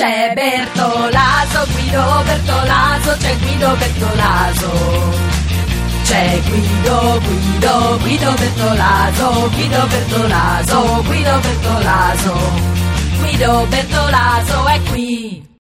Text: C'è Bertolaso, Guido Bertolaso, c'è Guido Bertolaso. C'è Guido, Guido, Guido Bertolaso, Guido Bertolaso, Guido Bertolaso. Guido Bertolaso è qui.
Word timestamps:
C'è 0.00 0.32
Bertolaso, 0.32 1.66
Guido 1.72 2.22
Bertolaso, 2.24 3.16
c'è 3.18 3.36
Guido 3.36 3.76
Bertolaso. 3.76 4.70
C'è 6.04 6.40
Guido, 6.48 7.20
Guido, 7.20 7.98
Guido 8.00 8.32
Bertolaso, 8.32 9.50
Guido 9.50 9.86
Bertolaso, 9.88 11.02
Guido 11.04 11.40
Bertolaso. 11.40 12.34
Guido 13.18 13.66
Bertolaso 13.68 14.66
è 14.68 14.80
qui. 14.88 15.48